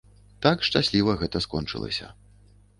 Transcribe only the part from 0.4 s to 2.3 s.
Так шчасліва гэта скончылася.